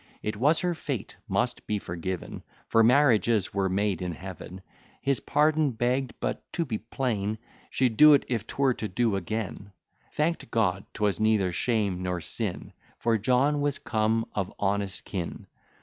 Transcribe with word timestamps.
It 0.23 0.35
was 0.35 0.61
her 0.61 0.73
fate, 0.73 1.15
must 1.27 1.67
be 1.67 1.77
forgiven; 1.77 2.41
For 2.69 2.81
marriages 2.81 3.53
were 3.53 3.69
made 3.69 4.01
in 4.01 4.13
Heaven: 4.13 4.63
His 4.99 5.19
pardon 5.19 5.73
begg'd: 5.73 6.13
but, 6.19 6.41
to 6.53 6.65
be 6.65 6.79
plain, 6.79 7.37
She'd 7.69 7.97
do't 7.97 8.25
if 8.27 8.47
'twere 8.47 8.73
to 8.73 8.87
do 8.87 9.15
again: 9.15 9.71
Thank'd 10.13 10.49
God, 10.49 10.85
'twas 10.95 11.19
neither 11.19 11.51
shame 11.51 12.01
nor 12.01 12.19
sin; 12.19 12.73
For 12.97 13.19
John 13.19 13.61
was 13.61 13.77
come 13.77 14.25
of 14.33 14.51
honest 14.57 15.05
kin. 15.05 15.45